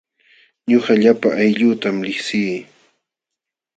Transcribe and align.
Ñuqa 0.69 0.93
llapa 1.01 1.29
aylluutam 1.41 1.97
liqsii. 2.07 2.55